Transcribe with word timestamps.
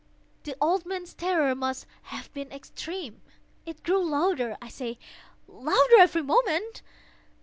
The 0.45 0.55
old 0.59 0.83
man's 0.87 1.13
terror 1.13 1.53
must 1.53 1.85
have 2.05 2.33
been 2.33 2.51
extreme! 2.51 3.21
It 3.67 3.83
grew 3.83 4.03
louder, 4.03 4.57
I 4.59 4.67
say, 4.69 4.97
louder 5.47 5.99
every 5.99 6.23
moment! 6.23 6.81